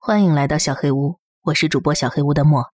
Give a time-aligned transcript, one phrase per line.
[0.00, 2.64] 欢迎来到小黑屋，我是主播小黑屋的墨。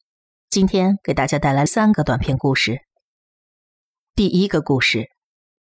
[0.51, 2.83] 今天给大家带来三个短篇故事。
[4.15, 5.09] 第一个故事：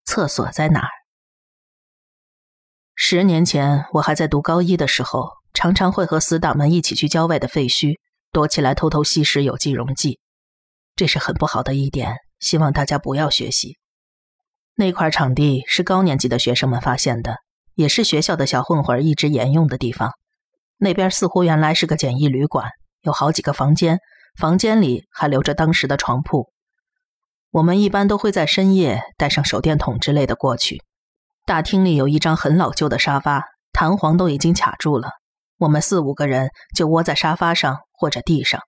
[0.05, 0.89] 厕所在哪儿？
[2.97, 8.01] 十年前，我还在读高一的时候，常常会和死党们一起去郊外的废墟，
[8.33, 10.19] 躲起来偷偷吸食有机溶剂。
[10.97, 13.79] 这是很不好的一点，希望大家不要学习。
[14.75, 17.37] 那块场地是高年级的学生们发现的，
[17.77, 20.11] 也是学校的小混混一直沿用的地方。
[20.83, 22.69] 那边似乎原来是个简易旅馆，
[23.03, 24.01] 有好几个房间，
[24.37, 26.51] 房间里还留着当时的床铺。
[27.53, 30.83] 我们一般都会在深夜带上手电筒之类的过去。
[31.47, 35.11] 大厅里有一张很老旧的沙发，弹簧都已经卡住了。
[35.59, 38.61] 我们四五个人就窝在沙发上或者地上，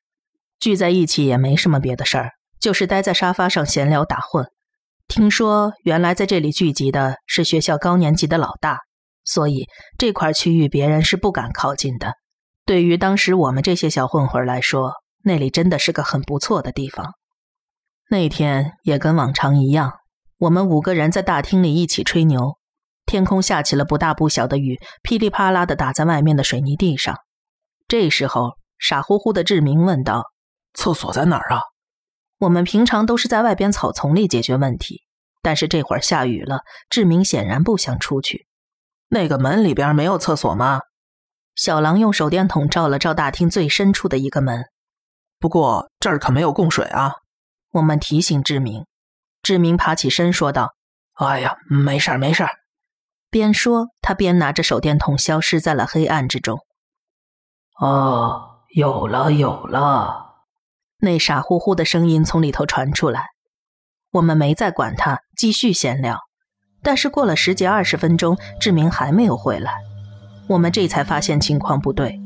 [0.60, 4.46] 聚在一起也没什么别的事儿，就是待在沙发上闲聊打混。
[5.08, 8.82] 听说原来在这里聚集的是学校高年级的老大。
[9.24, 9.66] 所以
[9.98, 12.14] 这块区域别人是不敢靠近的。
[12.66, 17.14] 对于当时我们这些小混混来说，那里真的是个很不错的地方。
[18.10, 19.92] 那天也跟往常一样，
[20.38, 22.58] 我们五个人在大厅里一起吹牛。
[23.06, 27.16] 天空下起了不大不小的雨，噼里啪啦的打在外面的水泥地上。
[27.86, 30.24] 这时候，傻乎乎的志明问道
[30.72, 31.60] ：“厕所在哪儿啊？”
[32.40, 35.02] 我们平常都是在外边草丛里解决问题，
[35.42, 38.46] 但是这会儿下雨了，志明显然不想出去。
[39.14, 40.80] 那个门里边没有厕所吗？
[41.54, 44.64] 小狼用手电筒照了照大厅最深处的一个门。
[45.38, 47.12] 不过这儿可没有供水啊。
[47.70, 48.86] 我们提醒志明。
[49.40, 50.74] 志明爬起身说道
[51.14, 52.50] ：“哎呀，没事儿，没事儿。”
[53.30, 56.58] 边说他边拿着手电筒消失在了黑暗之中。
[57.78, 60.42] 哦，有了，有了。
[60.98, 63.26] 那傻乎乎的声音从里头传出来。
[64.10, 66.18] 我们没再管他，继续闲聊。
[66.84, 69.72] 但是过了十几二十分钟，志明还没有回来，
[70.46, 72.20] 我们这才发现情况不对。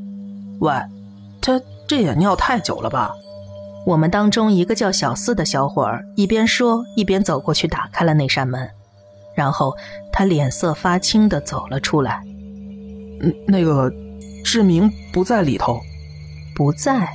[0.59, 0.73] 喂，
[1.41, 3.13] 他这也尿太久了吧？
[3.87, 8.69] 我们当中一个叫小四的小伙儿一边说一边走过去打开了那扇门，
[9.35, 9.75] 然后
[10.13, 12.21] 他脸色发青的走了出来。
[13.23, 13.91] 嗯，那个
[14.45, 15.81] 志明不在里头，
[16.55, 17.09] 不在，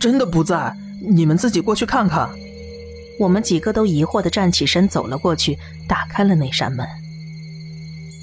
[0.00, 0.74] 真的不在。
[1.08, 2.28] 你们自己过去看看。
[3.18, 5.58] 我们几个都疑惑的站起身走了过去，
[5.88, 6.86] 打开了那扇门。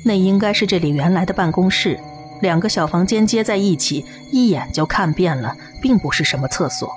[0.06, 2.00] 那应该是这里原来的办公室，
[2.41, 6.94] 两个小房间接在一起，一眼就看遍了，并不是什么厕所。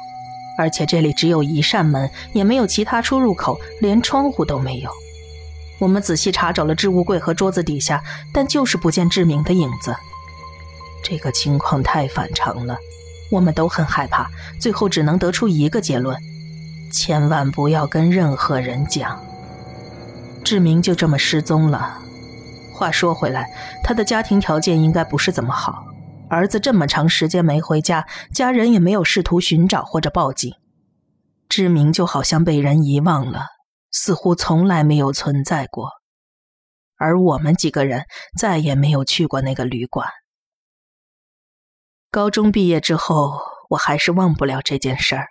[0.56, 4.91] 而且这里只有一扇门，也没有其他出入口，连窗户都没有。
[5.78, 9.94] 我们仔细查找了置物柜和桌子底下，但就是不见志明的影子。
[11.03, 12.76] 这个情况太反常了，
[13.31, 16.16] 我们都很害怕，最后只能得出一个结论。
[16.91, 19.22] 千万不要跟任何人讲，
[20.44, 21.99] 志明就这么失踪了。
[22.75, 23.50] 话说回来，
[23.82, 25.84] 他的家庭条件应该不是怎么好，
[26.31, 30.54] 儿子这么长时间没回家，家人也没有试图寻找或者报警，
[31.49, 33.47] 志明就好像被人遗忘了，
[33.91, 35.91] 似乎从来没有存在过。
[36.97, 38.05] 而我们几个人
[38.37, 40.09] 再也没有去过那个旅馆。
[42.10, 43.38] 高中毕业之后，
[43.70, 45.26] 我还是忘不了这件事儿。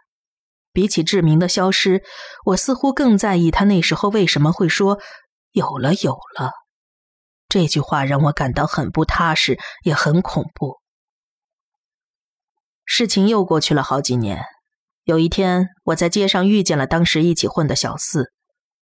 [0.77, 2.03] 比起志明的消失，
[2.45, 4.99] 我似乎更在意他那时候为什么会说
[5.51, 6.51] “有了，有了”
[7.49, 10.77] 这句话，让我感到很不踏实，也很恐怖。
[12.85, 14.43] 事情又过去了好几年，
[15.03, 18.31] 有一天，我在街上遇见了当时一起混的小四，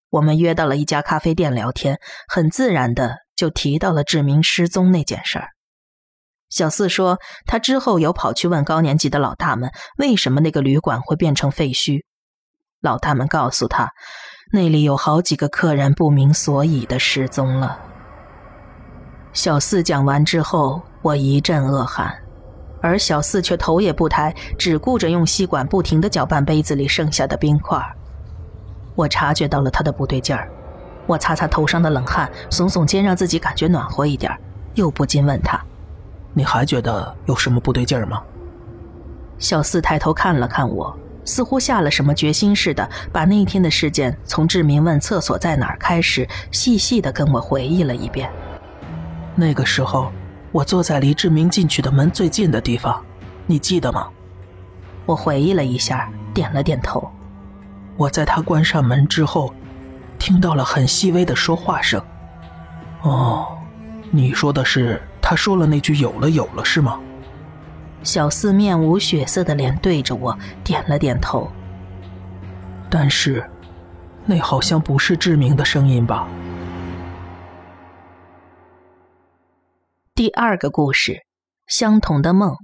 [0.09, 5.54] 我们约到了一家咖啡店聊天，很自然的就提到了志明失踪那件事儿。
[6.49, 12.03] 小四说，他之后有跑去问高年级的老大们，为什么那个旅馆会变成废墟。
[12.81, 13.89] 老大们告诉他，
[14.53, 17.79] 那里有好几个客人不明所以的失踪了。
[19.33, 22.15] 小四讲完之后，我一阵恶寒，
[22.81, 27.77] 而小四却头也不抬，只顾着用吸管不停地搅拌杯子里剩下的冰块。
[28.95, 30.49] 我察觉到了他的不对劲儿，
[31.05, 34.31] 我擦擦头上的冷汗，耸耸肩，让自己感觉暖和一点，
[34.75, 35.59] 又不禁问他。
[36.37, 38.21] 你还觉得有什么不对劲儿吗？
[39.39, 48.29] 小四抬头看了看我，似乎下了什么决心似的，把那天的事件从志明问厕所在哪儿开始，细细的跟我回忆了一遍。
[49.33, 50.11] 那个时候，
[50.51, 53.01] 我坐在离志明进去的门最近的地方，
[53.45, 54.09] 你记得吗？
[55.05, 57.09] 我回忆了一下，点了点头。
[57.95, 59.53] 我在他关上门之后，
[60.19, 62.01] 听到了很细微的说话声。
[63.03, 63.57] 哦，
[64.11, 65.01] 你说的是？
[65.27, 67.01] 他说了那句“有了，有了”，是吗？
[68.03, 71.51] 小四面无血色的脸对着我点了点头。
[72.91, 73.49] 但是，
[74.27, 76.29] 那好像不是志明的声音吧？
[80.13, 81.25] 第二个故事，
[81.65, 82.55] 相同的梦。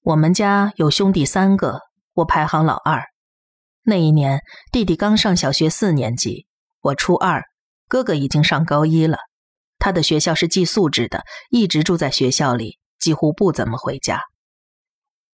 [0.00, 1.82] 我们家有兄弟三个，
[2.14, 3.02] 我排行老二。
[3.82, 4.40] 那一年，
[4.72, 6.46] 弟弟刚上小学四年级，
[6.80, 7.42] 我初二，
[7.86, 9.18] 哥哥已经上高一了。
[9.78, 14.22] 他的学校是寄宿制的，一直住在学校里，几乎不怎么回家。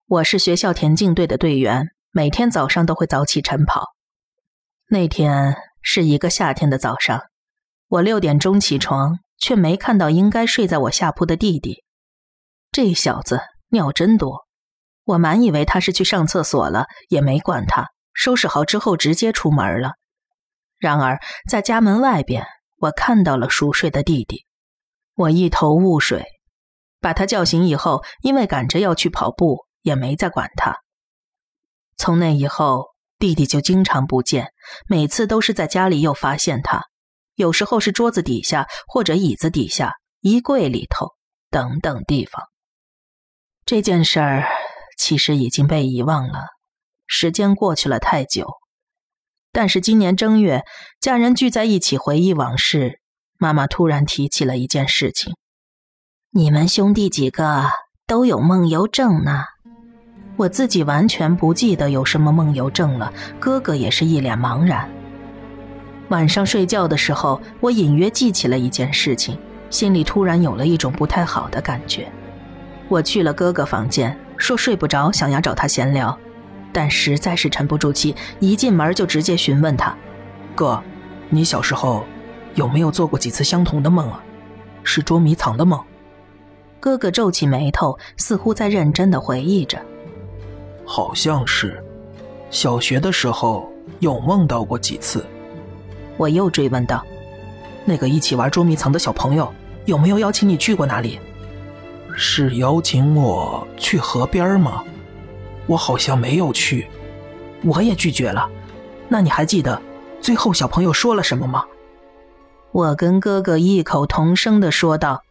[0.06, 3.94] 我是学校田径队的队员，每天早上都会早起晨跑。
[4.88, 7.22] 那天是一个夏天的早上，
[7.88, 11.82] 我六点钟起床，却没看到应该睡在我下铺的弟弟。
[12.70, 13.40] 这小子
[13.70, 14.46] 尿真多，
[15.04, 17.88] 我满以为他是去上厕所了，也没管他。
[18.12, 19.92] 收拾好之后，直接出门了。
[20.78, 21.18] 然而，
[21.48, 22.46] 在家门外边，
[22.84, 24.44] 我看到了熟睡的弟弟。
[25.14, 26.26] 我一头雾水，
[27.00, 30.76] 把他叫醒以后，因为赶着要去跑步，也没再管他。
[31.96, 32.88] 从那以后，
[33.18, 34.52] 弟弟就经常不见，
[34.86, 36.82] 每次都是在家里又发现他，
[37.36, 41.12] 有时候是桌子底下，或者椅子底下、衣柜里头
[41.50, 42.42] 等等地方。
[43.64, 44.46] 这件事儿
[44.98, 46.44] 其实已经被遗忘了。
[47.06, 48.50] 时间过去了太久，
[49.54, 50.64] 但是今年正月，
[51.00, 52.98] 家人聚在一起回忆往事，
[53.38, 55.32] 妈妈突然提起了一件事情：
[56.32, 57.66] 你们兄弟几个
[58.04, 59.44] 都有梦游症呢。
[60.36, 64.90] 我自己完全不记得有什么梦游症了，哥哥也是一脸茫然。
[66.08, 69.38] 晚上睡觉的时候，我隐约记起了一件事情，
[69.70, 72.10] 心里突然有了一种不太好的感觉。
[72.88, 76.18] 我去了哥哥房间，说睡不着，想要找他闲聊。
[76.74, 79.96] 但实在是沉不住气，一进门就直接询问他
[80.56, 80.82] ：“哥，
[81.30, 82.04] 你小时候
[82.56, 84.20] 有没有做过几次相同的梦啊？
[84.82, 85.80] 是捉迷藏的梦？”
[86.80, 89.80] 哥哥皱起眉头，似乎在认真的回忆着。
[90.84, 91.80] 好像是，
[92.50, 95.24] 小学的时候有梦到过几次。
[96.16, 97.06] 我又追问道
[97.86, 99.48] ：“那个一起玩捉迷藏的小朋友
[99.84, 101.20] 有没有邀请你去过哪里？
[102.16, 104.82] 是邀请我去河边吗？”
[105.66, 106.88] 我好像没有去，
[107.62, 108.48] 我也拒绝了。
[109.08, 109.80] 那你还记得
[110.20, 111.64] 最后小朋友说了什么吗？
[112.72, 115.22] 我跟哥哥异口同声的说道：“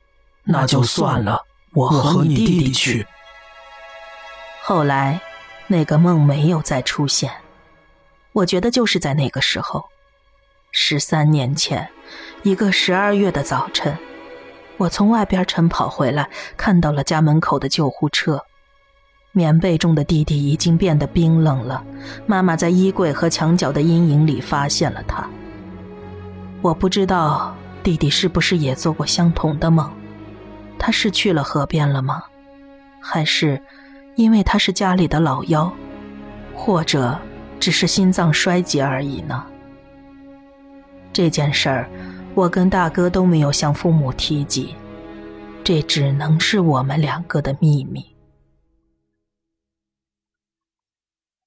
[0.45, 1.43] 那就算了，
[1.73, 3.05] 我和你弟弟去。”
[4.63, 5.19] 后来，
[5.67, 7.31] 那个梦没有再出现。
[8.31, 9.83] 我觉得就是在那个时候，
[10.71, 11.89] 十三年前，
[12.43, 13.97] 一个十二月的早晨，
[14.77, 18.43] 我从外边晨跑回来，看到了家门口的救护车。
[19.35, 21.83] 棉被中的弟弟已经变得冰冷了，
[22.27, 25.27] 妈妈在衣柜和墙角的阴影里发现了他。
[26.61, 29.91] 我不知道弟弟是不是也做过相同的梦，
[30.77, 32.21] 他是去了河边了吗？
[33.01, 33.59] 还是
[34.15, 35.73] 因为他是家里的老幺，
[36.53, 37.17] 或者
[37.59, 39.43] 只是心脏衰竭而已呢？
[41.11, 41.89] 这件事儿，
[42.35, 44.75] 我跟大哥都没有向父母提及，
[45.63, 48.12] 这只能是我们两个的秘密。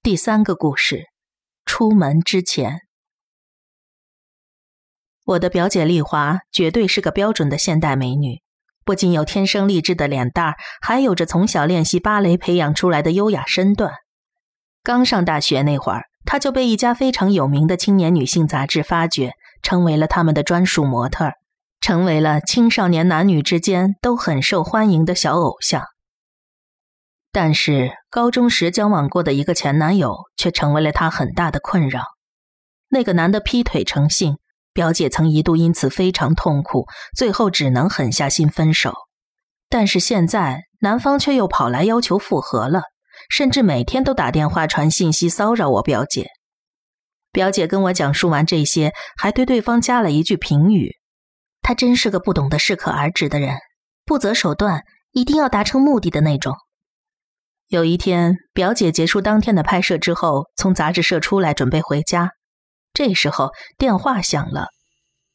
[0.07, 1.07] 第三个故事，
[1.65, 2.83] 出门之前，
[5.25, 8.41] 我的表姐丽华绝对是个标准的现代美女，
[8.85, 13.95] 不仅有天生丽质的脸蛋儿，还有着从小练习芭蕾培养出来的优雅身段。
[14.85, 21.33] 刚上大学那会儿，她就被一家非常有名的青年女性杂志发掘，成为了他们的专属模特，
[21.81, 25.83] 成为了青少年男女之间都很受欢迎的小偶像。
[27.37, 32.03] 但是高中时交往过的一个前男友却成为了她很大的困扰。
[32.89, 34.39] 那个男的劈腿成性，
[34.73, 38.95] 表姐曾一度因此非常痛苦，最后只能狠下心分手。
[39.69, 42.85] 但是现在男方却又跑来要求复合了，
[43.29, 46.31] 甚至每天都打电话传信息骚扰我表姐。
[47.33, 50.97] 表姐跟我讲述完这些，还对对方加了一句评语
[51.61, 53.59] ：“他真是个不懂得适可而止的人，
[54.07, 56.57] 不择手段，一定要达成目的的那种。”
[57.69, 62.31] 有一天，表姐结束当天的拍摄之后，从杂志社出来准备回家。
[62.95, 64.69] 这时候电话响了，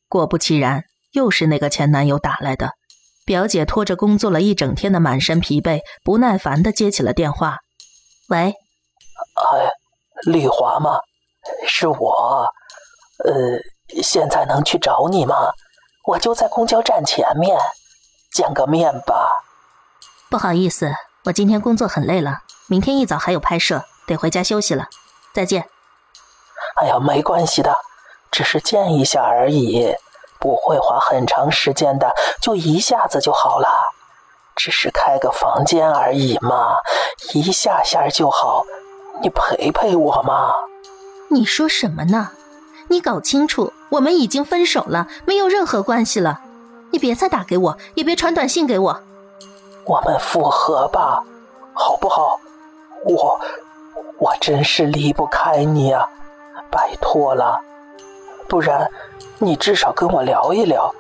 [0.08, 2.72] 果不其然，又是那个前男友打来的。
[3.26, 7.58] 表姐拖着工作了一整天的满身疲惫，不耐烦的接起了电话
[8.30, 8.38] ：“喂，
[9.36, 9.70] 哎，
[10.24, 10.98] 丽华吗？
[11.68, 12.48] 是我。
[13.26, 15.52] 呃，现在能去找你吗？
[16.08, 17.58] 我就在公交站前面，
[18.32, 19.30] 见个面吧。
[20.30, 20.90] 不好意思。”
[21.26, 24.88] 我今天工作很累了，明天一早还有拍摄，得回家休息了。
[25.34, 25.70] 再见。
[26.78, 27.78] 哎呀，没关系的，
[28.32, 29.96] 只是见一下而已，
[30.40, 32.12] 不会花很长时间的，
[32.42, 33.68] 就一下子就好了。
[34.56, 36.78] 只是开个房间而已嘛，
[37.34, 38.66] 一下下就好。
[39.22, 40.52] 你陪陪我嘛。
[41.30, 42.32] 你说什么呢？
[42.88, 46.42] 你搞清楚，我们已经分手了，没有任何关系了。
[46.90, 49.04] 你别再打给我，也别传短信给我。
[49.86, 51.24] 我们复合吧，
[51.74, 52.40] 好不好？
[53.04, 53.40] 我
[54.20, 56.08] 我真是离不开你啊！
[56.70, 57.60] 拜托了，
[58.48, 58.90] 不然
[59.40, 60.94] 你至少跟我聊一聊，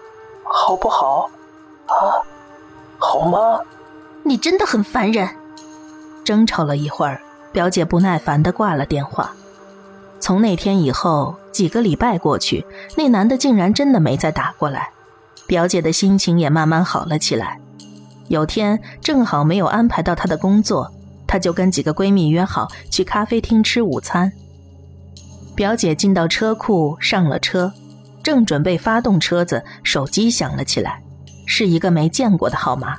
[0.44, 1.30] 好不好？
[1.88, 2.26] 啊，
[2.98, 3.60] 好吗？
[4.24, 5.30] 你真的很烦人。
[6.24, 7.22] 争吵了一会儿，
[7.52, 9.32] 表姐不耐烦的挂了电话。
[10.20, 14.90] 从那天以后，几个礼拜过去，那男的竟然真的没再打过来，
[15.48, 17.60] 表姐的心情也慢慢好了起来。
[18.32, 20.90] 有天正好没有安排到她的工作，
[21.28, 24.32] 她就跟几个闺蜜约好去咖啡厅吃午餐。
[25.54, 27.74] 表姐进到车库上了车，
[28.24, 31.04] 正准备发动车子，手机响了起来，
[31.46, 32.96] 是一个没见过的号码。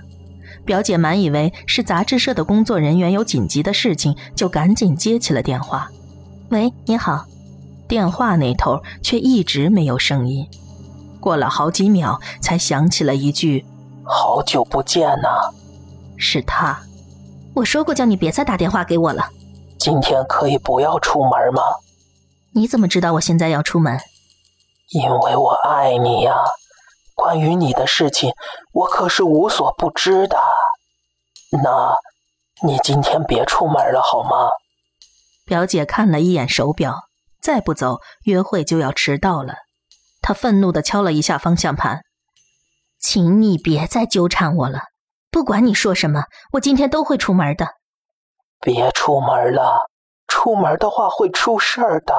[0.66, 5.88] 表姐满以为是杂志社的工作人员有紧急的事情，就赶紧接起了电话。
[6.50, 7.24] 喂，你好，
[7.88, 10.46] 电话那头却一直没有声音。
[11.20, 13.64] 过了好几秒，才响起了一句
[14.04, 15.28] ：“好久不见呐。”
[16.18, 16.78] 是他。
[17.54, 19.28] 我说过叫你别再打电话给我了。
[19.78, 21.62] 今天可以不要出门吗？
[22.54, 23.98] 你怎么知道我现在要出门？
[24.90, 26.36] 因为我爱你呀。
[27.14, 28.32] 关于你的事情，
[28.72, 30.38] 我可是无所不知的。
[31.62, 31.94] 那，
[32.66, 34.48] 你今天别出门了好吗？
[35.44, 36.94] 表姐看了一眼手表，
[37.40, 39.56] 再不走，约会就要迟到了。
[40.22, 42.02] 她愤怒的敲了一下方向盘，
[43.02, 44.80] 请你别再纠缠我了。
[45.30, 47.66] 不管你说什么，我今天都会出门的。
[48.60, 49.90] 别出门了，
[50.28, 52.14] 出门的话会出事儿的。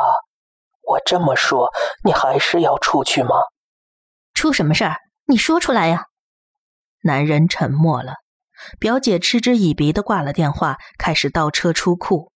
[0.85, 1.71] 我这么说，
[2.03, 3.29] 你还是要出去吗？
[4.33, 4.97] 出什么事儿？
[5.27, 6.07] 你说出来呀。
[7.03, 8.15] 男人沉默了，
[8.79, 12.31] 表姐嗤之以鼻的挂了电话，开始倒车出库。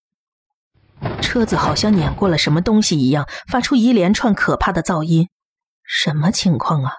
[1.22, 5.28] 车子好像碾过了什么东西一样，发出一连串可怕的噪音。
[5.84, 6.94] 什么情况啊？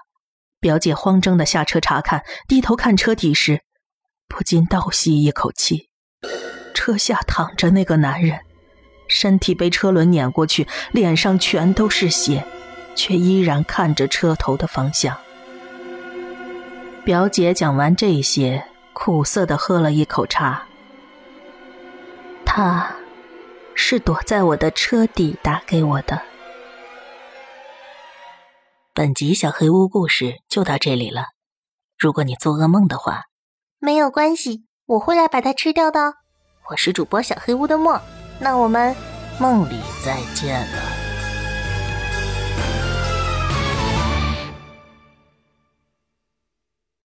[0.59, 3.61] 表姐慌张的下车查看，低头看车底时，
[4.27, 5.89] 不禁倒吸一口气。
[6.73, 8.39] 车下躺着那个男人，
[9.07, 12.45] 身体被车轮碾过去，脸上全都是血，
[12.95, 15.17] 却依然看着车头的方向。
[17.03, 20.65] 表姐讲完这些，苦涩的喝了一口茶。
[22.45, 22.95] 他。
[23.81, 26.21] 是躲在我的车底打给我的。
[28.93, 31.25] 本集小黑屋故事就到这里了。
[31.97, 33.23] 如果你做噩梦的话，
[33.79, 36.15] 没有关系，我会来把它吃掉的。
[36.69, 38.01] 我是主播小黑屋的墨，
[38.39, 38.95] 那我们
[39.39, 40.98] 梦里再见了。